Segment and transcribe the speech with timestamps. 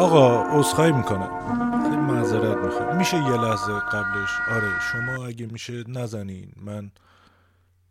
[0.00, 1.30] آقا عذرخواهی می‌کنم.
[1.82, 2.96] خیلی معذرت می‌خوام.
[2.96, 6.52] میشه یه لحظه قبلش؟ آره شما اگه میشه نزنین.
[6.56, 6.90] من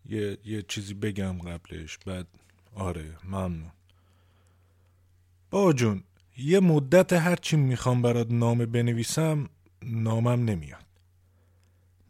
[0.06, 2.28] یه, یه چیزی بگم قبلش بعد
[2.76, 3.72] آره ممنون.
[5.52, 6.04] با جون
[6.38, 9.50] یه مدت هرچی می‌خوام برات نامه بنویسم
[9.84, 10.86] نامم نمیاد.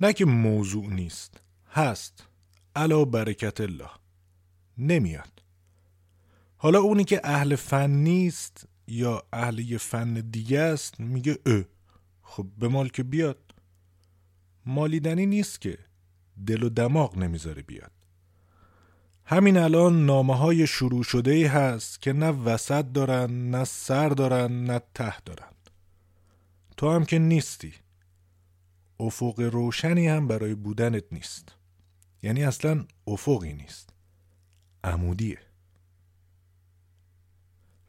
[0.01, 1.41] نه که موضوع نیست.
[1.71, 2.27] هست.
[2.75, 3.89] علا برکت الله.
[4.77, 5.43] نمیاد.
[6.57, 11.63] حالا اونی که اهل فن نیست یا اهل یه فن دیگه است میگه اه.
[12.21, 13.55] خب به مال که بیاد؟
[14.65, 15.77] مالیدنی نیست که.
[16.47, 17.91] دل و دماغ نمی‌ذاره بیاد.
[19.25, 24.63] همین الان نامه های شروع شده ای هست که نه وسط دارن نه سر دارن
[24.63, 25.53] نه ته دارن.
[26.77, 27.73] تو هم که نیستی.
[28.99, 31.55] افق روشنی هم برای بودنت نیست.
[32.23, 33.89] یعنی اصلا افقی نیست.
[34.83, 35.48] عمودیه.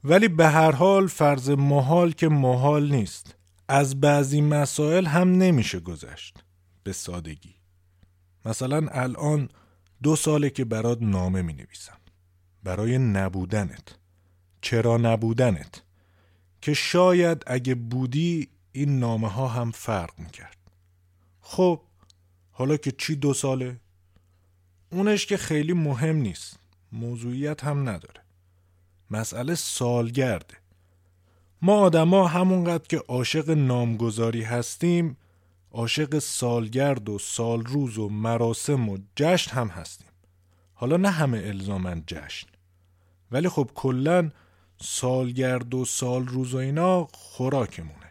[0.04, 3.36] ولی به هر حال فرض محال که محال نیست.
[3.68, 6.44] از بعضی مسائل هم نمیشه گذشت.
[6.82, 7.54] به سادگی.
[8.44, 9.48] مثلا الان
[10.02, 11.98] دو ساله که برات نامه می نویسم
[12.62, 13.98] برای نبودنت.
[14.60, 15.82] چرا نبودنت؟
[16.60, 20.56] که شاید اگه بودی این نامه ها هم فرق می کرد
[21.40, 21.82] خب
[22.50, 23.80] حالا که چی دو ساله؟
[24.90, 26.58] اونش که خیلی مهم نیست.
[26.92, 28.20] موضوعیت هم نداره.
[29.10, 30.54] مسئله سالگرده.
[31.62, 35.16] ما آدما همونقدر که عاشق نامگذاری هستیم
[35.72, 40.06] عاشق سالگرد و سالروز و مراسم و جشن هم هستیم.
[40.74, 42.48] حالا نه همه الزامن جشن.
[43.30, 44.30] ولی خب کلا
[44.80, 48.09] سالگرد و سالروز و اینا خوراکمونه.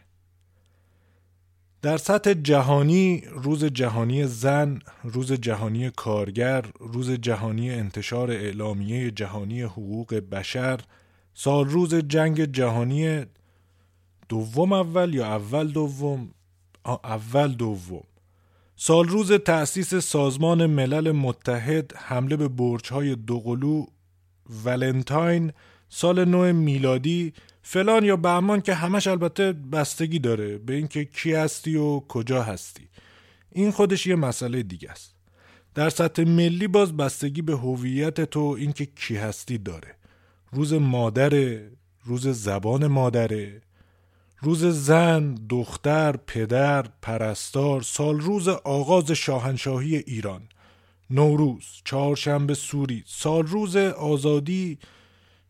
[1.82, 10.14] در سطح جهانی روز جهانی زن، روز جهانی کارگر، روز جهانی انتشار اعلامیه جهانی حقوق
[10.14, 10.80] بشر،
[11.34, 13.24] سال روز جنگ جهانی
[14.28, 16.30] دوم اول یا اول دوم؟
[17.04, 18.04] اول دوم.
[18.76, 23.86] سال روز تأسیس سازمان ملل متحد حمله به برج‌های دوقلو
[24.64, 25.52] ولنتاین
[25.88, 27.32] سال نو میلادی
[27.72, 32.88] فلان یا بهمان که همش البته بستگی داره به اینکه کی هستی و کجا هستی.
[33.52, 35.14] این خودش یه مسئله دیگه است.
[35.74, 39.94] در سطح ملی باز بستگی به هویت تو اینکه کی هستی داره.
[40.52, 41.70] روز مادره
[42.04, 43.62] روز زبان مادره
[44.40, 50.42] روز زن، دختر، پدر، پرستار، سال روز آغاز شاهنشاهی ایران
[51.10, 54.78] نوروز، چهارشنبه سوری، سال روز آزادی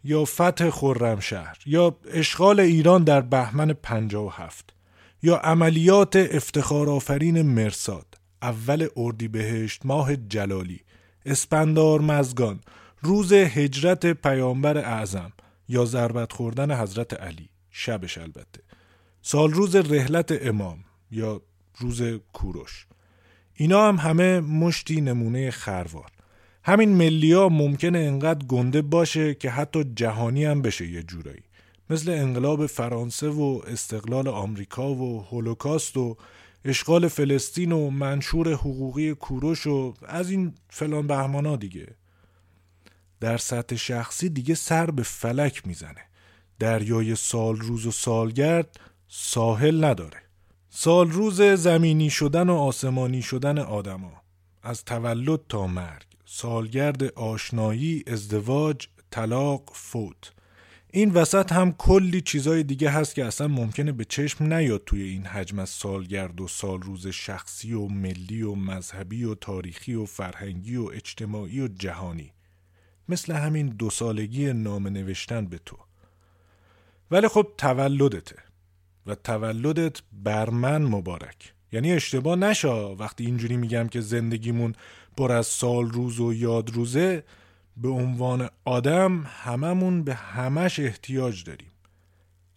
[0.05, 4.75] یا فتح خرمشهر یا اشغال ایران در بهمن 57
[5.23, 8.07] یا عملیات افتخار آفرین مرساد
[8.43, 10.81] اول اردیبهشت ماه جلالی
[11.27, 12.61] اسپندار مزگان
[13.03, 15.33] روز هجرت پیامبر اعظم
[15.69, 18.61] یا ضربت خوردن حضرت علی شبش البته
[19.23, 21.43] سال روز رحلت امام یا
[21.79, 22.87] روز کوروش.
[23.55, 26.11] اینا هم همه مشتی نمونه خروار.
[26.65, 31.43] همین ملیا ممکنه انقدر گنده باشه که حتی جهانی هم بشه یه جورایی.
[31.91, 36.17] مثل انقلاب فرانسه و استقلال آمریکا و هولوکاست و
[36.65, 41.87] اشغال فلسطین و منشور حقوقی کوروش و از این فلان بهمانا دیگه.
[43.21, 46.05] در سطح شخصی دیگه سر به فلک می‌زنه.
[46.59, 50.23] دریای سال روز و سالگرد ساحل نداره.
[50.69, 54.13] سال روز زمینی شدن و آسمانی شدن آدما.
[54.63, 56.10] از تولد تا مرگ.
[56.33, 60.33] سالگرد آشنایی ازدواج طلاق فوت.
[60.91, 65.27] این وسط هم کلی چیزای دیگه هست که اصلا ممکنه به چشم نیاد توی این
[65.27, 70.77] حجم از سالگرد و سال روز شخصی و ملی و مذهبی و تاریخی و فرهنگی
[70.77, 72.33] و اجتماعی و جهانی.
[73.09, 75.77] مثل همین دو سالگی نام نوشتن به تو.
[77.11, 78.37] ولی خب تولدته
[79.07, 81.55] و تولدت بر من مبارک.
[81.73, 82.95] یعنی اشتباه نشا.
[82.95, 84.75] وقتی اینجوری میگم که زندگیمون
[85.17, 87.25] پر از سال روز و یاد روزه
[87.77, 91.71] به عنوان آدم هممون به همش احتیاج داریم.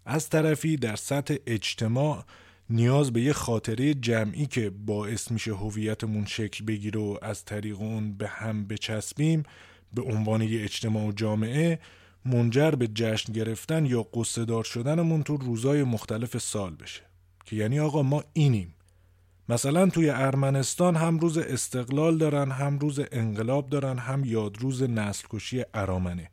[0.06, 2.26] از طرفی در سطح اجتماع
[2.70, 8.14] نیاز به یه خاطره جمعی که باعث میشه هویتمون شکل بگیره و از طریق اون
[8.14, 9.44] به هم بچسبیم
[9.94, 11.80] به عنوان یه اجتماع و جامعه
[12.26, 17.02] منجر به جشن گرفتن یا قصه دار شدنمون تو روزای مختلف سال بشه.
[17.46, 18.73] که یعنی آقا ما اینیم.
[19.50, 25.64] مثلا توی ارمنستان هم روز استقلال دارن هم روز انقلاب دارن هم یادروز نسل کشی
[25.74, 26.30] ارامنه.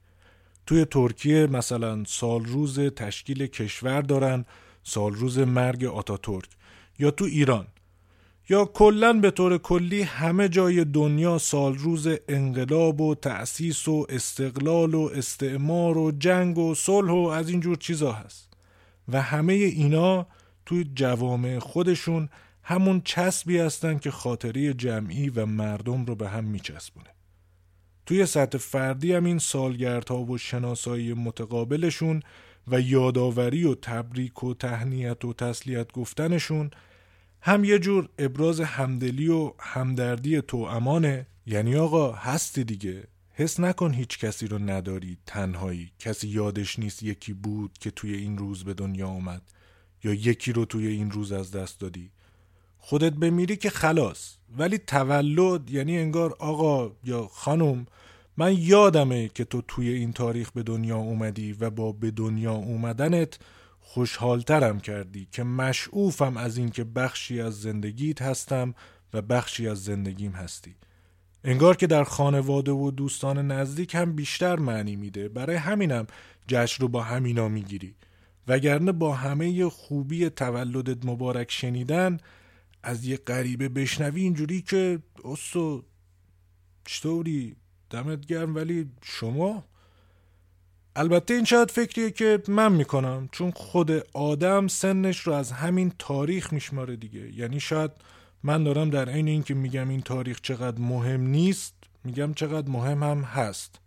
[0.66, 4.44] توی ترکیه مثلا سال روز تشکیل کشور دارن
[4.82, 6.48] سال روز مرگ آتاتورک.
[6.98, 7.66] یا تو ایران.
[8.48, 14.94] یا کلا به طور کلی همه جای دنیا سال روز انقلاب و تأسیس و استقلال
[14.94, 18.52] و استعمار و جنگ و صلح و از اینجور چیزا هست.
[19.08, 20.26] و همه اینا
[20.66, 22.28] توی جوامع خودشون
[22.70, 27.10] همون چسبی هستن که خاطری جمعی و مردم رو به هم میچسبونه.
[28.06, 32.22] توی سطح فردی هم این سالگردها و شناسایی متقابلشون
[32.68, 36.70] و یادآوری و تبریک و تهنیت و تسلیت گفتنشون
[37.40, 41.26] هم یه جور ابراز همدلی و همدردی تو امانه.
[41.46, 43.04] یعنی آقا هستی دیگه.
[43.32, 45.92] حس نکن هیچ کسی رو نداری تنهایی.
[45.98, 49.42] کسی یادش نیست یکی بود که توی این روز به دنیا اومد
[50.04, 52.10] یا یکی رو توی این روز از دست دادی.
[52.80, 54.34] خودت بمیری که خلاص.
[54.58, 57.86] ولی تولد یعنی انگار آقا یا خانم
[58.36, 63.38] من یادمه که تو توی این تاریخ به دنیا اومدی و با به دنیا اومدنت
[63.80, 68.74] خوشحالترم کردی که مشعوفم از اینکه بخشی از زندگیت هستم
[69.14, 70.74] و بخشی از زندگیم هستی.
[71.44, 75.28] انگار که در خانواده و دوستان نزدیک هم بیشتر معنی میده.
[75.28, 76.06] برای همینم
[76.48, 77.94] جشن رو با همینا می‌گیری.
[78.48, 82.18] وگرنه با همه خوبی تولدت مبارک شنیدن
[82.82, 85.84] از یه غریبه بشنوی اینجوری که استو
[86.84, 87.56] چطوری؟
[87.90, 89.64] دمت گرم ولی شما؟
[90.96, 96.52] البته این شاید فکریه که من می‌کنم چون خود آدم سنش رو از همین تاریخ
[96.52, 97.34] میشماره دیگه.
[97.34, 97.90] یعنی شاید
[98.42, 101.74] من دارم در عین اینکه میگم این تاریخ چقدر مهم نیست
[102.04, 103.80] میگم چقدر مهم هم هست.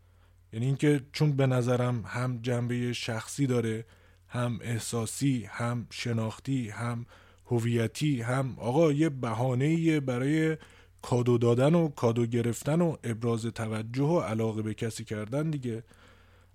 [0.53, 3.85] یعنی اینکه چون به نظرم هم جنبه شخصی داره
[4.27, 7.05] هم احساسی هم شناختی هم
[7.53, 10.57] هویتی هم آقا یه بهانه برای
[11.01, 15.83] کادو دادن و کادو گرفتن و ابراز توجه و علاقه به کسی کردن دیگه.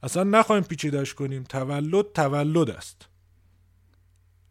[0.03, 1.45] اصلا نخواهیم پیچیدش کنیم.
[1.45, 3.09] تولد تولد است.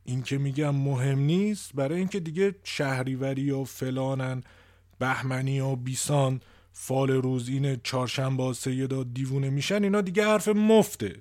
[0.03, 4.43] این که میگم مهم نیست برای اینکه دیگه شهریوری و فلانن
[4.99, 6.41] بهمنی و بیسان
[6.71, 11.15] فال روز این چهارشنبه سیدا دیوونه میشن اینا دیگه حرف مفته.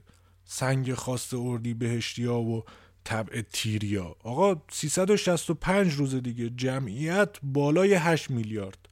[0.45, 2.65] سنگ خواست اردی بهشتیا و
[3.07, 4.17] طبع تیریا.
[4.23, 6.51] آقا 365 روز دیگه.
[6.51, 8.89] جمعیت بالای 8 میلیارد.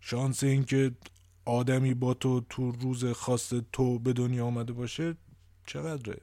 [0.00, 0.92] شانس اینکه
[1.44, 5.16] آدمی با تو تو روز خاص تو به دنیا آمده باشه
[5.66, 6.20] چقدره؟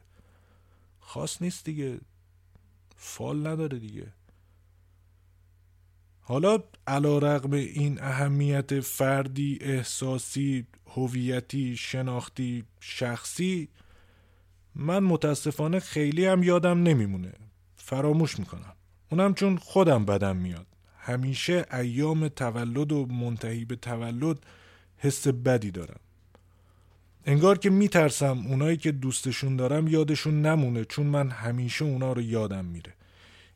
[0.99, 1.99] خاص نیست دیگه.
[2.95, 4.07] فال نداره دیگه.
[6.21, 13.69] حالا علا رقم این اهمیت فردی احساسی هویتی شناختی شخصی
[14.75, 17.33] من متاسفانه خیلی هم یادم نمیمونه.
[17.75, 18.73] فراموش می‌کنم.
[19.11, 20.67] اونم چون خودم بدم میاد.
[20.99, 24.39] همیشه ایام تولد و منتهی به تولد
[24.97, 25.99] حس بدی دارم.
[27.25, 32.65] انگار که میترسم اونایی که دوستشون دارم یادشون نمونه چون من همیشه اونا رو یادم
[32.65, 32.93] میره.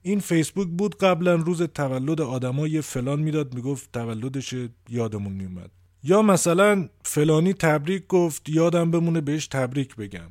[0.02, 4.56] این فیسبوک بود قبلا روز تولد آدمای فلان می‌داد می‌گفت تولدش
[4.90, 5.72] یادمون میومد
[6.04, 10.30] یا مثلا فلانی تبریک گفت یادم بمونه بهش تبریک بگم.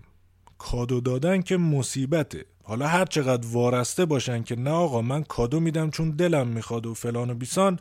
[0.71, 2.45] کادو دادن که مصیبته.
[2.63, 6.95] حالا هر چقدر وارسته باشن که نه آقا من کادو میدم چون دلم می‌خواد و
[6.95, 7.79] فلان و بیسان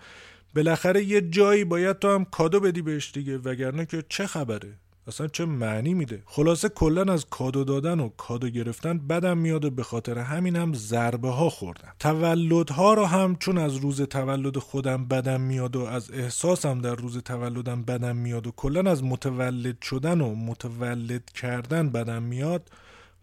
[0.55, 4.73] بالاخره یه جایی باید تو هم کادو بدی بهش دیگه وگرنه که چه خبره؟
[5.07, 9.69] اصلا چه معنی میده؟ خلاصه کلا از کادو دادن و کادو گرفتن بدم میاد و
[9.69, 15.06] به خاطر همین هم ضربه ها خوردم تولدها رو هم چون از روز تولد خودم
[15.06, 20.21] بدم میاد و از احساسم در روز تولدم بدم میاد و کلا از متولد شدن
[20.21, 22.69] و متولد کردن بدم میاد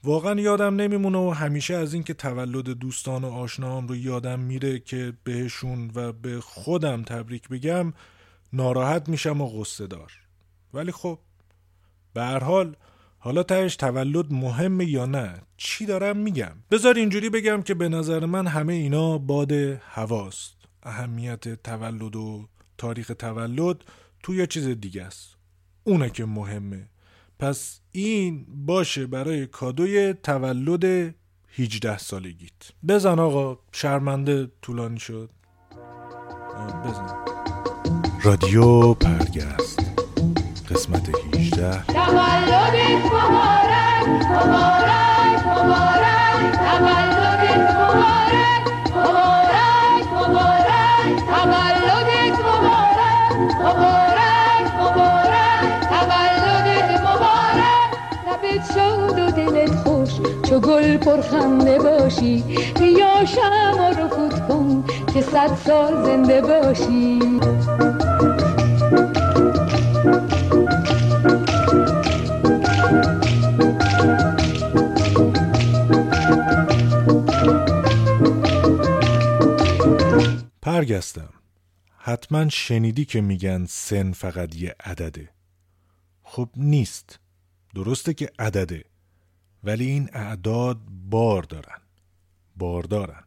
[0.05, 5.13] واقعا یادم نمیمونه و همیشه از اینکه تولد دوستان و آشناام رو یادم میره که
[5.25, 7.93] بهشون و به خودم تبریک بگم
[8.53, 10.13] ناراحت میشم و غصه دار.
[10.75, 11.19] ولی خب
[12.15, 12.77] به هر حال
[13.19, 18.27] حالا تهش تولد مهمه یا نه؟ چی دارم میگم؟ بذار اینجوری بگم که به نظر
[18.27, 20.55] من همه اینا باد هواست.
[20.83, 23.85] اهمیت تولد و تاریخ تولد
[24.23, 25.37] تو یه چیز دیگه است.
[25.85, 26.89] اونه که مهمه.
[27.39, 31.15] پس این باشه برای کادوی تولد
[31.59, 32.53] 18 سالگیت.
[32.89, 35.31] بزن آقا شرمنده طولانی شد.
[36.85, 37.15] بزن.
[38.25, 39.92] رادیو پرگست
[40.73, 46.41] قسمت 18 تولد مبارک مبارک مبارک.
[46.67, 48.63] تولد مبارک
[48.97, 51.17] مبارک مبارک.
[51.31, 52.11] تولد
[52.47, 55.65] مبارک مبارک مبارک.
[55.91, 57.91] تولد مبارک.
[58.27, 60.11] لبت شاد و دلت خوش
[60.49, 62.45] چو گل پرخنده باشی.
[62.79, 67.19] بیا شما رو فوت کن که صد سال زنده باشی.
[80.83, 81.29] برگستم
[81.97, 85.29] حتما شنیدی که میگن سن فقط یه عدده.
[86.23, 87.19] خب نیست.
[87.75, 88.85] درسته که عدده.
[89.65, 90.79] ولی این اعداد
[91.11, 91.79] بار دارن.
[92.57, 93.25] باردارن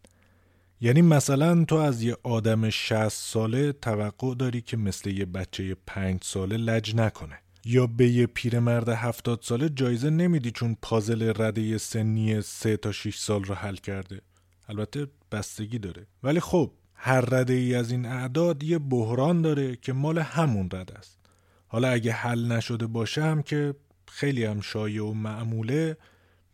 [0.82, 6.24] یعنی مثلا تو از یه آدم 60 ساله توقع داری که مثل یه بچه 5
[6.24, 7.40] ساله لج نکنه.
[7.66, 13.18] یا به یه پیرمرد 70 ساله جایزه نمیدی چون پازل رده سنی 3 تا 6
[13.18, 14.22] سال رو حل کرده.
[14.70, 16.08] البته بستگی داره.
[16.24, 16.72] ولی خب
[17.06, 21.20] هر رده ای از این اعداد یه بحران داره که مال همون رده است
[21.68, 23.76] حالا اگه حل نشده باشه هم که
[24.08, 25.98] خیلی هم شایع و معموله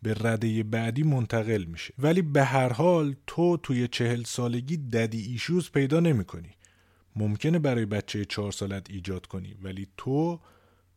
[0.02, 5.70] به رده بعدی منتقل میشه ولی به هر حال تو توی چهل سالگی ددی ایشوز
[5.70, 6.50] پیدا نمی کنی.
[7.16, 10.40] ممکنه برای بچه چهار سالت ایجاد کنی ولی تو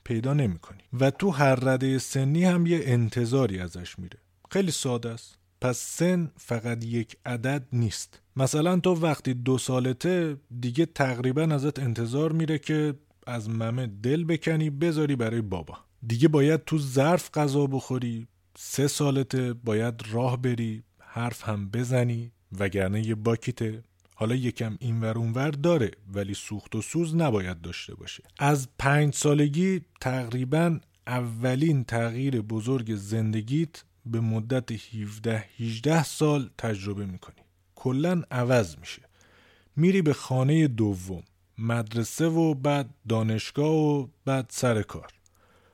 [0.04, 0.84] پیدا نمی کنی.
[0.94, 4.20] و تو هر رده سنی هم یه انتظاری ازش میره
[4.52, 8.22] خیلی ساده است پس سن فقط یک عدد نیست.
[8.36, 12.94] مثلا تو وقتی دو سالته دیگه تقریبا ازت انتظار میره که
[13.28, 15.78] از ممه دل بکنی بذاری برای بابا.
[16.08, 23.08] دیگه باید تو ظرف غذا بخوری سه سالته باید راه بری حرف هم بزنی وگرنه
[23.08, 23.84] یه باکیته.
[24.16, 28.24] حالا یکم اینور اونور داره ولی سوخت و سوز نباید داشته باشه.
[28.40, 37.42] از پنج سالگی تقریبا اولین تغییر بزرگ زندگیت به مدت 17 18 سال تجربه می‌کنی.
[37.76, 39.02] کلا عوض میشه.
[39.76, 41.24] میری به خانه دوم
[41.58, 45.08] مدرسه و بعد دانشگاه و بعد سر کار.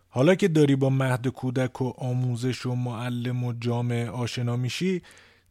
[0.09, 5.01] حالا که داری با مهد کودک و آموزش و معلم و جامعه آشنا میشی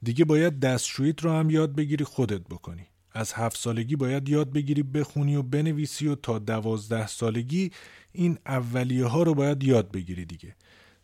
[0.02, 2.86] دیگه باید دستشویت رو هم یاد بگیری خودت بکنی.
[3.12, 7.70] از هفت سالگی باید یاد بگیری بخونی و بنویسی و تا دوازده سالگی
[8.12, 10.56] این اولیه ها رو باید یاد بگیری دیگه.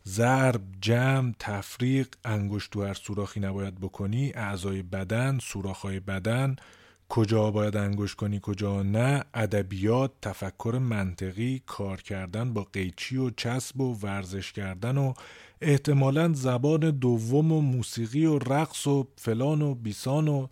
[0.08, 6.56] ضرب، جمع، تفریق، انگشت تو هر سوراخی نباید بکنی، اعضای بدن، سوراخهای بدن،
[7.08, 13.80] کجا باید انگوش کنی کجا نه ادبیات تفکر منطقی کار کردن با قیچی و چسب
[13.80, 15.14] و ورزش کردن و
[15.60, 20.46] احتمالا زبان دوم و موسیقی و رقص و فلان و بیسان و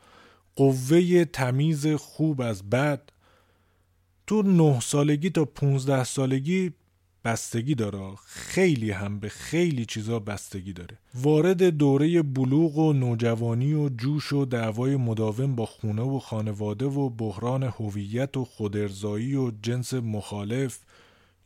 [0.56, 3.02] قوه تمیز خوب از بد.
[4.26, 6.72] تو نه سالگی تا پونزده سالگی
[7.24, 8.16] بستگی داره.
[8.26, 10.98] خیلی هم به خیلی چیزا بستگی داره.
[11.14, 17.10] وارد دوره بلوغ و نوجوانی و جوش و دعوای مداوم با خونه و خانواده و
[17.10, 20.78] بحران هویت و خودرزایی و جنس مخالف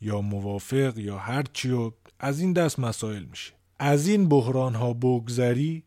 [0.01, 3.53] یا موافق یا هرچی و از این دست مسائل میشه.
[3.79, 5.83] از این بحران ها بگذری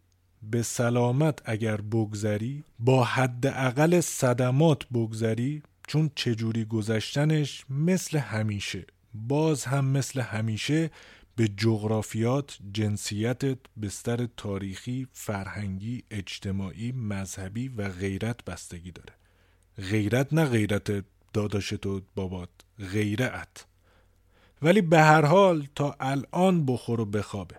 [0.52, 8.86] به سلامت اگر بگذری با حداقل صدمات بگذری چون چجوری گذشتنش مثل همیشه.
[9.14, 10.92] باز هم مثل همیشه
[11.36, 19.14] به جغرافیات، جنسیتت، بستر تاریخی، فرهنگی، اجتماعی، مذهبی و غیرت بستگی داره.
[19.90, 22.50] غیرت نه غیرت داداشت و بابات
[22.80, 23.66] غیرت.
[24.62, 27.56] ولی به هر حال تا الان بخور و بخوابه.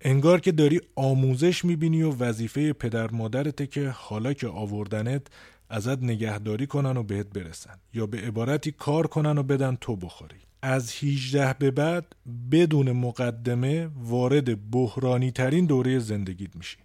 [0.00, 5.26] انگار که داری آموزش می‌بینی و وظیفه پدر مادرته که حالا که آوردنت
[5.70, 7.74] ازت نگهداری کنن و بهت برسن.
[7.94, 10.36] یا به عبارتی کار کنن و بدن تو بخوری.
[10.62, 12.16] از 18 به بعد
[12.50, 16.78] بدون مقدمه وارد بحرانی ترین دوره زندگیت میشی.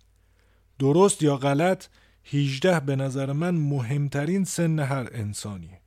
[0.79, 1.85] درست یا غلط
[2.31, 5.79] 18 به نظر من مهمترین سن هر انسانیه.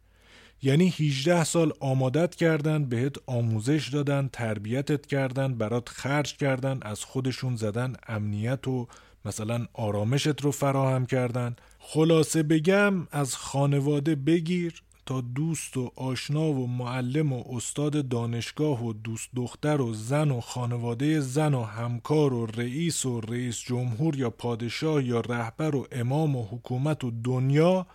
[0.62, 7.56] یعنی 18 سال آمادت کردن بهت آموزش دادن تربیتت کردن برات خرج کردن از خودشون
[7.56, 8.88] زدن امنیت و
[9.24, 11.56] مثلا آرامشت رو فراهم کردن.
[11.88, 18.92] خلاصه بگم از خانواده بگیر تا دوست و آشنا و معلم و استاد دانشگاه و
[18.92, 24.30] دوست دختر و زن و خانواده زن و همکار و رئیس و رئیس جمهور یا
[24.30, 27.86] پادشاه یا رهبر و امام و حکومت و دنیا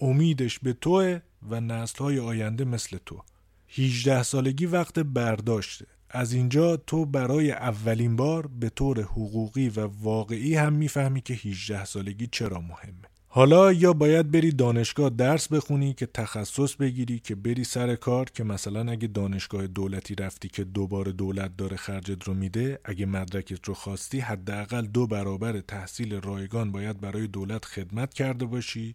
[0.00, 3.22] امیدش به توه و نسلهای آینده مثل تو.
[3.68, 5.86] 18 سالگی وقت برداشته.
[6.10, 11.84] از اینجا تو برای اولین بار به طور حقوقی و واقعی هم می‌فهمی که 18
[11.84, 13.08] سالگی چرا مهمه.
[13.30, 18.44] حالا یا باید بری دانشگاه درس بخونی که تخصص بگیری که بری سر کار که
[18.44, 23.74] مثلا اگه دانشگاه دولتی رفتی که دوباره دولت داره خرجت رو میده اگه مدرکت رو
[23.74, 28.94] خواستی حداقل دو برابر تحصیل رایگان باید برای دولت خدمت کرده باشی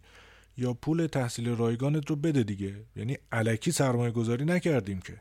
[0.56, 2.74] یا پول تحصیل رایگانت رو بده دیگه.
[2.96, 5.20] یعنی علکی سرمایه گذاری نکردیم که.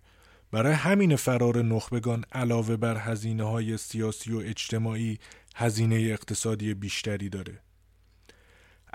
[0.52, 5.20] برای همین فرار نخبگان علاوه بر هزینه های سیاسی و اجتماعی
[5.56, 7.60] هزینه اقتصادی بیشتری داره.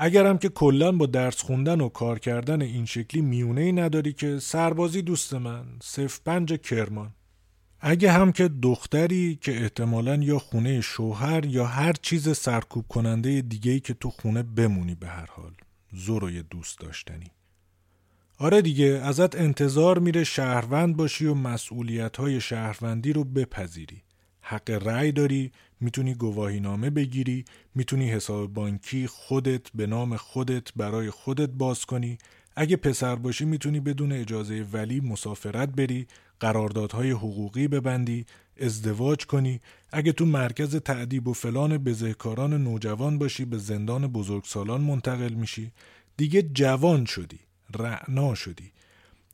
[0.00, 4.38] اگرم که کلا با درس خوندن و کار کردن این شکلی میونه ای نداری که
[4.38, 7.14] سربازی دوست من صف پنج کرمان.
[7.80, 13.80] اگه هم که دختری که احتمالا یا خونه شوهر یا هر چیز سرکوب کننده دیگه
[13.80, 15.52] که تو خونه بمونی به هر حال.
[15.92, 17.30] زور دوست داشتنی.
[18.38, 24.02] آره دیگه ازت انتظار میره شهروند باشی و مسئولیت های شهروندی رو بپذیری.
[24.50, 31.10] حق رأی داری می‌تونی گواهی نامه بگیری می‌تونی حساب بانکی خودت به نام خودت برای
[31.10, 32.18] خودت باز کنی.
[32.56, 36.06] اگه پسر باشی می‌تونی بدون اجازه ولی مسافرت بری
[36.40, 38.26] قراردادهای حقوقی ببندی
[38.60, 39.60] ازدواج کنی.
[39.92, 45.72] اگه تو مرکز تعدیب و فلان بزهکاران نوجوان باشی به زندان بزرگسالان منتقل میشی.
[46.16, 47.38] دیگه جوان شدی
[47.74, 48.72] رعنا شدی.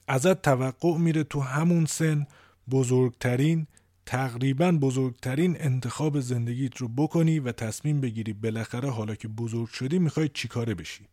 [0.09, 2.27] ازت توقع میره تو همون سن
[2.71, 3.67] بزرگترین
[4.07, 10.29] تقریبا بزرگترین انتخاب زندگیت رو بکنی و تصمیم بگیری بالاخره حالا که بزرگ شدی می‌خوای
[10.29, 11.09] چیکاره بشی.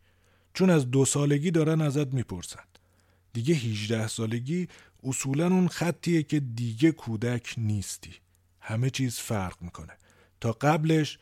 [0.54, 2.64] چون از دو سالگی دارن ازت می‌پرسن.
[3.32, 4.68] دیگه 18 سالگی
[5.04, 8.14] اصولا اون خطیه که دیگه کودک نیستی.
[8.60, 9.92] همه چیز فرق می‌کنه.
[10.40, 11.18] تا قبلش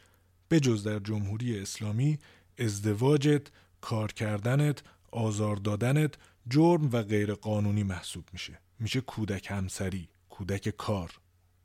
[0.49, 2.19] به جز در جمهوری اسلامی
[2.59, 3.47] ازدواجت
[3.81, 6.15] کار کردنت آزار دادنت
[6.49, 8.59] جرم و غیر قانونی محسوب میشه.
[8.79, 11.20] میشه کودک همسری کودک کار.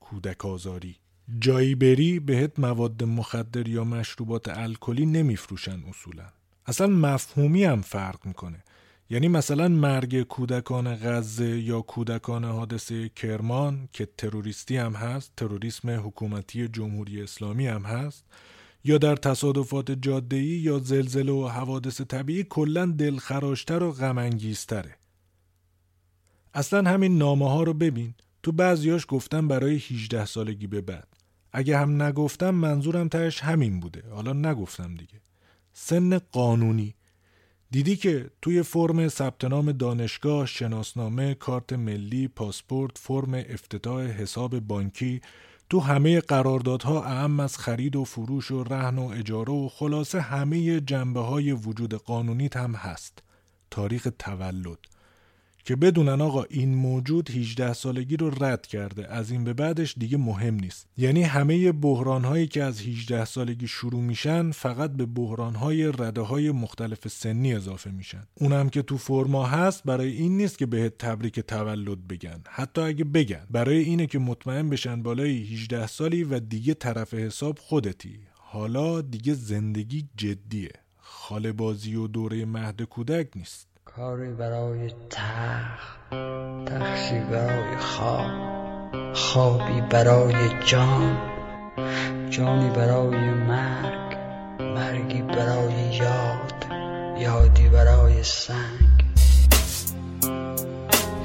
[0.10, 0.96] کودک آزاری.
[1.40, 6.26] جایی بری بهت مواد مخدر یا مشروبات الکلی نمیفروشن اصولا.
[6.66, 8.64] اصلا مفهومی هم فرق می‌کنه.
[9.10, 16.68] یعنی مثلا مرگ کودکان غزه یا کودکان حادثه کرمان که تروریستی هم هست تروریسم حکومتی
[16.68, 18.26] جمهوری اسلامی هم هست
[18.84, 24.96] یا در تصادفات جاده‌ای یا زلزله و حوادث طبیعی کلا دلخراشتر و غمانگیزتره.
[26.54, 28.14] اصلا همین نامه ها رو ببین.
[28.46, 31.08] تو بعضیاش گفتم برای 18 سالگی به بعد.
[31.54, 34.04] اگه هم نگفتم منظورم تهش همین بوده.
[34.12, 35.22] حالا نگفتم دیگه.
[35.74, 36.96] سن قانونی.
[37.72, 45.22] دیدی که توی فرم ثبت نام دانشگاه، شناسنامه، کارت ملی، پاسپورت، فرم افتتاح حساب بانکی
[45.70, 50.80] تو همه قراردادها اهم از خرید و فروش و رهن و اجاره و خلاصه همه
[50.80, 53.24] جنبه های وجود قانونیت هم هست.
[53.72, 54.95] تاریخ تولد.
[55.66, 60.18] که بدونن آقا این موجود 18 سالگی رو رد کرده از این به بعدش دیگه
[60.18, 60.88] مهم نیست.
[60.98, 66.22] یعنی همه بحران هایی که از 18 سالگی شروع میشن فقط به بحران های رده
[66.22, 68.24] های مختلف سنی اضافه میشن.
[68.36, 72.42] اونم که تو فرما هست برای این نیست که بهت تبریک تولد بگن.
[72.50, 77.60] حتی اگه بگن برای اینه که مطمئن بشن بالای 18 سالی و دیگه طرف حساب
[77.60, 78.20] خودتی.
[78.34, 80.72] حالا دیگه زندگی جدیه.
[80.98, 83.75] خاله بازی و دوره مهد کودک نیست.
[83.96, 86.10] کاری برای تخت
[86.66, 90.34] تخشی برای خواب خوابی برای
[90.66, 91.18] جان
[92.29, 94.18] جانی برای مرگ
[94.60, 96.66] مرگی برای یاد
[97.20, 99.05] یادی برای سنگ.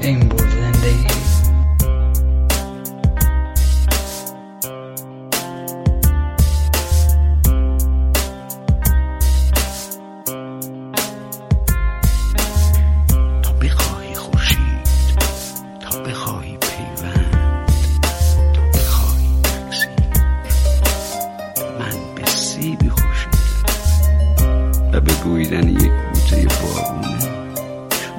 [0.00, 1.19] این بود زندگی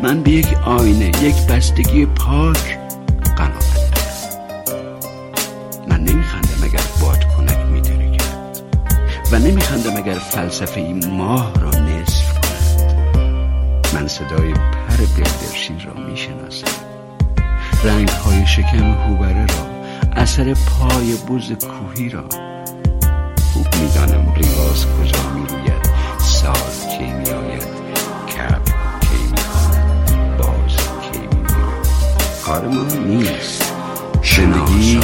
[0.04, 2.78] من به یک آینه یک بستگی پاک
[3.38, 5.00] قناعت دارم.
[5.88, 8.62] من نمیخندم اگر بادکنک کرد
[9.32, 13.16] و نمیخندم اگر فلسفه این ماه را نصف کند.
[13.94, 16.68] من صدای پر بلدرشین را می‌شناسم.
[17.84, 22.24] رنگ های شکم هوبره را اثر پای بوز کوهی را.
[23.54, 25.91] خوب می‌دانم ریواز کجا می‌روید.
[26.42, 27.64] سال کی میآید؟
[32.44, 33.74] کار ما نیست.
[34.36, 35.00] زندگی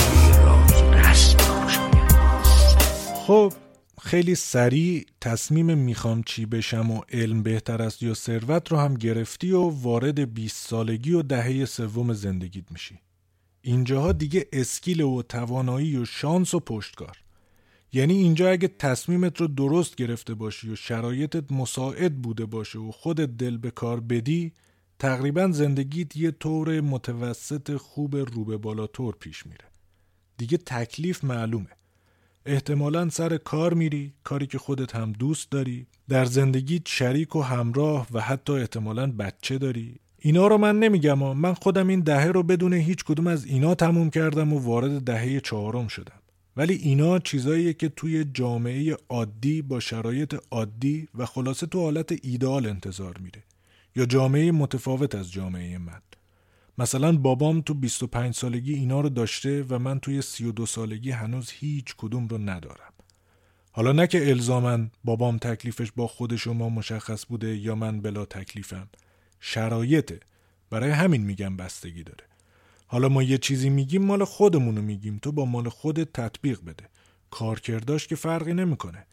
[3.28, 3.54] خب
[4.02, 9.52] خیلی سریع تصمیم می‌خوام چی بشم و علم بهتر است یا ثروت رو هم گرفتی
[9.52, 13.00] و وارد 20 سالگی و دهه سوم زندگیت میشی.
[13.62, 17.27] اینجاها دیگه اسکیل و توانایی و شانس و پشتکار.
[17.94, 23.30] یعنی اینجا اگه تصمیمت رو درست گرفته باشی و شرایطت مساعد بوده باشه و خودت
[23.38, 24.54] دل به کار بدی
[25.00, 29.66] تقریبا زندگیت یه طور متوسط خوب روبه بالا طور پیش میره.
[30.38, 31.70] دیگه تکلیف معلومه.
[32.46, 38.08] احتمالا سر کار میری کاری که خودت هم دوست داری در زندگیت شریک و همراه
[38.12, 40.00] و حتی احتمالا بچه داری.
[40.20, 44.10] اینا رو من نمیگم من خودم این دهه رو بدون هیچ کدوم از اینا تموم
[44.10, 46.20] کردم و وارد دهه چهارم شدم.
[46.58, 52.66] ولی اینا چیزاییه که توی جامعه عادی با شرایط عادی و خلاصه تو حالت ایدال
[52.66, 53.44] انتظار میره.
[53.96, 56.02] یا جامعه متفاوت از جامعه من.
[56.78, 61.96] مثلا بابام تو 25 سالگی اینا رو داشته و من توی 32 سالگی هنوز هیچ
[61.98, 62.94] کدوم رو ندارم.
[63.72, 68.88] حالا نه که الزامن بابام تکلیفش با خود شما مشخص بوده یا من بلا تکلیفم.
[69.40, 70.20] شرایطه.
[70.70, 72.24] برای همین میگم بستگی داره.
[72.88, 75.18] حالا ما یه چیزی میگیم مال خودمونو میگیم.
[75.18, 76.90] تو با مال خودت تطبیق بده.
[77.30, 79.06] کارکرداش که فرقی نمی‌کنه.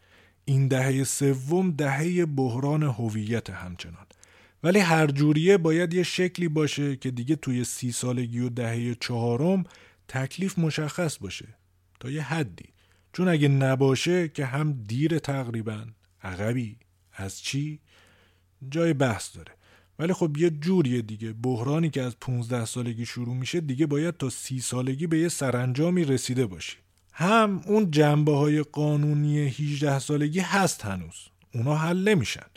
[0.45, 4.05] این دهه سوم دهه بحران هویت همچنان.
[4.63, 9.63] ولی هر جوریه باید یه شکلی باشه که دیگه توی سی سالگی و دهه چهارم
[10.07, 11.47] تکلیف مشخص باشه.
[11.99, 12.65] تا یه حدی.
[13.13, 15.85] چون اگه نباشه که هم دیر تقریبا.
[16.23, 16.77] عقبی.
[17.13, 17.79] از چی؟
[18.69, 19.51] جای بحث داره.
[19.99, 21.33] ولی خب یه جوریه دیگه.
[21.33, 26.03] بحرانی که از 15 سالگی شروع میشه دیگه باید تا سی سالگی به یه سرانجامی
[26.03, 26.77] رسیده باشی.
[27.13, 31.15] هم اون جنبه های قانونی 18 سالگی هست هنوز.
[31.53, 32.47] اونا حل نمیشن.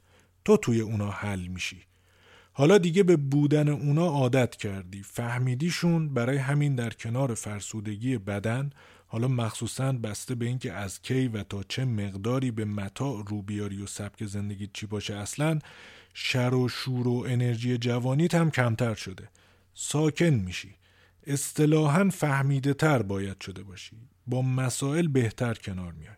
[0.44, 1.82] تو توی اونا حل میشی.
[2.52, 5.02] حالا دیگه به بودن اونا عادت کردی.
[5.02, 8.70] فهمیدیشون برای همین در کنار فرسودگی بدن
[9.10, 13.82] حالا مخصوصا بسته به اینکه از کی و تا چه مقداری به متا رو بیاری
[13.82, 15.58] و سبک زندگی چی باشه اصلا
[16.20, 19.28] شر و شور و انرژی جوانیت هم کمتر شده.
[19.74, 20.74] ساکن میشی.
[21.26, 23.96] اصطلاحا فهمیده تر باید شده باشی.
[24.26, 26.14] با مسائل بهتر کنار میای.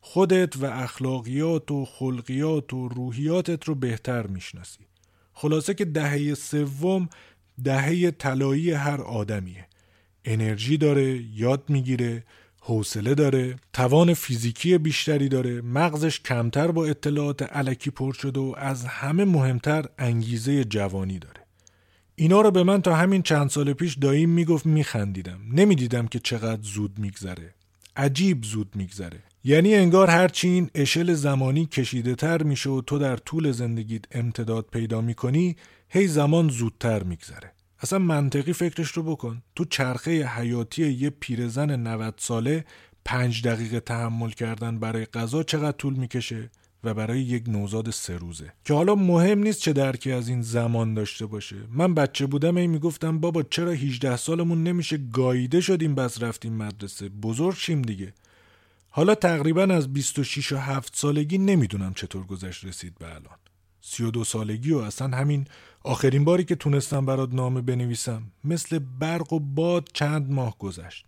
[0.00, 4.86] خودت و اخلاقیات و خلقیات و روحیاتت رو بهتر می‌شناسی.
[5.32, 7.08] خلاصه که دهه سوم
[7.64, 9.68] دهه طلایی هر آدمیه.
[10.24, 12.24] انرژی داره یاد می‌گیره
[12.64, 18.84] حوصله داره توان فیزیکی بیشتری داره مغزش کمتر با اطلاعات علکی پر شده و از
[18.84, 21.40] همه مهمتر انگیزه جوانی داره.
[22.14, 25.40] اینا رو به من تا همین چند سال پیش داییم می‌گفت میخندیدم.
[25.52, 27.54] نمی‌دیدم که چقدر زود میگذره.
[27.96, 29.20] عجیب زود میگذره.
[29.44, 35.00] یعنی انگار هرچی اشل زمانی کشیده تر میشه و تو در طول زندگیت امتداد پیدا
[35.00, 35.56] می‌کنی
[35.88, 37.51] هی زمان زودتر میگذره.
[37.82, 39.42] اصلا منطقی فکرش رو بکن.
[39.56, 42.64] تو چرخه حیاتی یه پیرزن 90 ساله
[43.04, 46.50] پنج دقیقه تحمل کردن برای غذا چقدر طول می‌کشه
[46.84, 48.52] و برای یک نوزاد سه روزه.
[48.64, 51.56] که حالا مهم نیست چه درکی از این زمان داشته باشه.
[51.70, 57.08] من بچه بودم این می‌گفتم بابا چرا 18 سالمون نمیشه گاییده شدیم بس رفتیم مدرسه؟
[57.08, 58.14] بزرگ شیم دیگه.
[58.90, 63.36] حالا تقریبا از 26 و 7 سالگی نمی‌دونم چطور گذشت رسید به الان.
[63.80, 65.46] 32 سالگی و اصلا همین
[65.84, 71.06] آخرین باری که تونستم برات نامه بنویسم مثل برق و باد چند ماه گذشت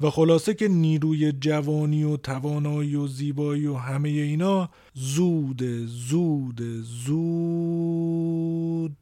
[0.00, 6.60] و خلاصه که نیروی جوانی و توانایی و زیبایی و همه اینا زود زود
[7.04, 8.96] زود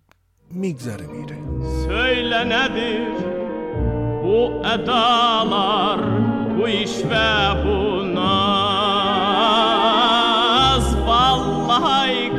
[0.51, 1.37] میگذره میره.
[1.87, 3.09] Söyle nedir
[4.25, 4.41] bu
[4.75, 6.01] edalar,
[6.59, 7.31] bu iş ve
[7.65, 8.07] bu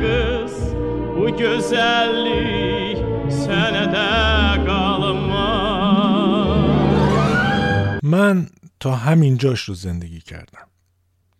[0.00, 0.54] kız,
[1.16, 2.67] bu güzellik
[8.08, 8.48] من
[8.80, 10.66] تا همین جاش رو زندگی کردم.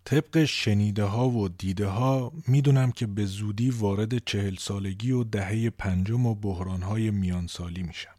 [0.04, 5.70] طبق شنیده ها و دیده ها می‌دونم که به زودی وارد چهل سالگی و دهه
[5.70, 8.14] پنجم و بحران های میان سالی میشم.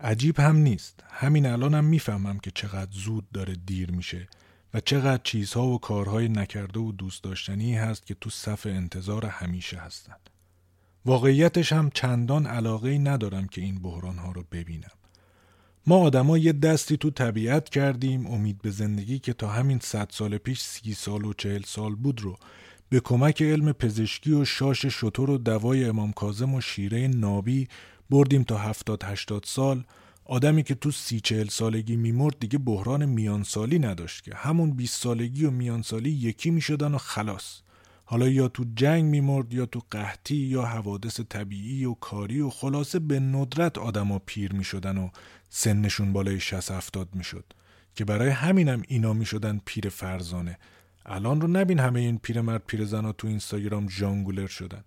[0.00, 1.04] عجیب هم نیست.
[1.10, 4.28] همین الانم هم می‌فهمم که چقدر زود داره دیر میشه
[4.74, 9.76] و چقدر چیزها و کارهای نکرده و دوست داشتنی هست که تو صف انتظار همیشه
[9.76, 10.16] هستن.
[11.04, 15.01] واقعیتش هم چندان علاقه ندارم که این بحران ها رو ببینم.
[15.86, 18.26] ما آدما یه دستی تو طبیعت کردیم.
[18.26, 22.20] امید به زندگی که تا همین صد سال پیش سی سال و چهل سال بود
[22.20, 22.36] رو
[22.88, 27.68] به کمک علم پزشکی و شاش شطور و دوای امام کازم و شیره نابی
[28.10, 29.84] بردیم تا هفتاد هشتاد سال.
[30.24, 34.34] آدمی که تو سی چهل سالگی میمرد دیگه بحران میانسالی نداشت که.
[34.34, 37.60] همون 20 سالگی و میانسالی یکی می‌شدن و خلاص.
[38.12, 42.98] حالا یا تو جنگ میمرد یا تو قحطی یا حوادث طبیعی و کاری و خلاصه
[42.98, 45.08] به ندرت آدما پیر می‌شدن و
[45.50, 47.44] سنشون بالای 60 70 می‌شد.
[47.94, 50.58] که برای همینم اینا می‌شدن پیر فرزانه.
[51.06, 54.84] الان رو نبین همه این پیرمرد پیرزنا تو اینستاگرام ژانگولر شدن.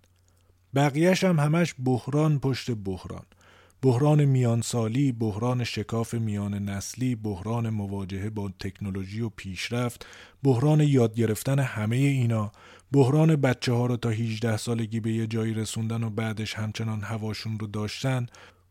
[0.74, 3.24] بقیهش هم همش بحران پشت بحران.
[3.82, 10.06] بحران میانسالی، بحران شکاف میان نسلی، بحران مواجهه با تکنولوژی و پیشرفت،
[10.42, 12.52] بحران یاد گرفتن همه اینا،
[12.92, 17.58] بحران بچه ها رو تا 18 سالگی به یه جایی رسوندن و بعدش همچنان هواشون
[17.58, 18.26] رو داشتن،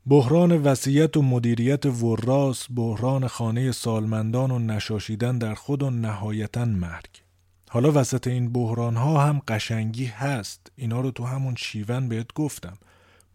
[0.05, 7.21] بحران وسیعت و مدیریت وراس، بحران خانه سالمندان و نشاشیدن در خود و نهایتا مرگ.
[7.69, 10.71] حالا وسط این بحران ها هم قشنگی هست.
[10.75, 12.77] اینا رو تو همون شیون بهت گفتم.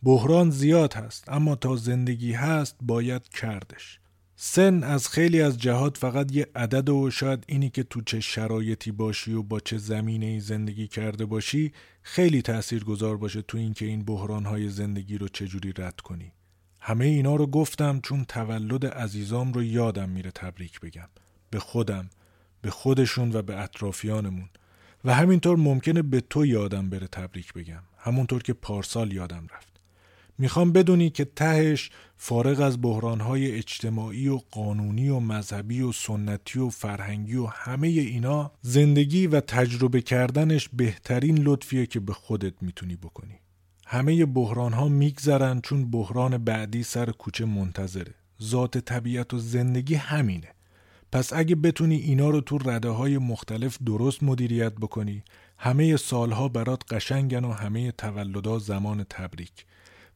[0.02, 3.99] بحران زیاد هست اما تا زندگی هست باید کردش.
[4.42, 8.92] سن از خیلی از جهات فقط یه عدد و شاید اینی که تو چه شرایطی
[8.92, 11.72] باشی و با چه زمینه ای زندگی کرده باشی
[12.02, 16.32] خیلی تأثیر گذار باشه تو اینکه این بحران های زندگی رو چجوری رد کنی.
[16.80, 21.08] همه اینا رو گفتم چون تولد عزیزام رو یادم میره تبریک بگم.
[21.50, 22.10] به خودم
[22.62, 24.48] به خودشون و به اطرافیانمون.
[25.04, 27.82] و همینطور ممکنه به تو یادم بره تبریک بگم.
[27.98, 29.69] همونطور که پارسال یادم رفت.
[30.40, 36.68] می‌خوام بدونی که تهش فارغ از بحرانهای اجتماعی و قانونی و مذهبی و سنتی و
[36.68, 43.34] فرهنگی و همه اینا زندگی و تجربه کردنش بهترین لطفیه که به خودت می‌تونی بکنی.
[43.86, 48.14] همه بحران ها میگذرن چون بحران بعدی سر کوچه منتظره.
[48.42, 50.48] ذات طبیعت و زندگی همینه.
[51.12, 55.22] پس اگه بتونی اینا رو تو رده های مختلف درست مدیریت بکنی
[55.58, 59.66] همه سالها برات قشنگن و همه تولدا زمان تبریک.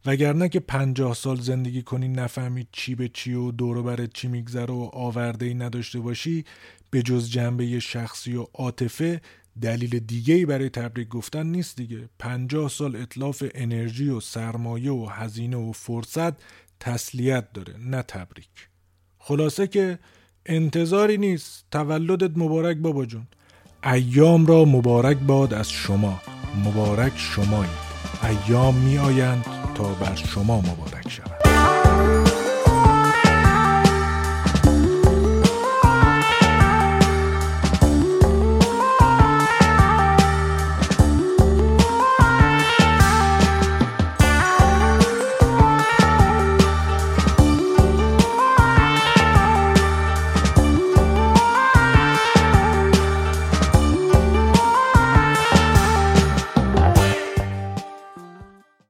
[0.06, 4.74] وگرنه که پنجاه سال زندگی کنی نفهمی چی به چی و دور برت چی میگذره
[4.74, 6.44] و آورده ای نداشته باشی
[6.90, 9.20] به جز جنبه شخصی و عاطفه
[9.60, 12.08] دلیل دیگه ای برای تبریک گفتن نیست دیگه.
[12.18, 16.32] پنجاه سال اطلاف انرژی و سرمایه و هزینه و فرصت
[16.80, 18.68] تسلیت داره نه تبریک.
[19.18, 19.98] خلاصه که
[20.46, 21.64] انتظاری نیست.
[21.70, 23.26] تولدت مبارک بابا جون.
[23.84, 26.22] ایام را مبارک باد از شما.
[26.64, 27.83] مبارک شمایید
[28.24, 31.43] ایام می آیند تا بر شما مبارک شود.